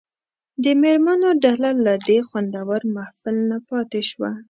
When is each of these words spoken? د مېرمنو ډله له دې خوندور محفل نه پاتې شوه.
د 0.63 0.65
مېرمنو 0.81 1.29
ډله 1.43 1.71
له 1.85 1.93
دې 2.07 2.19
خوندور 2.27 2.81
محفل 2.95 3.35
نه 3.49 3.57
پاتې 3.69 4.01
شوه. 4.09 4.31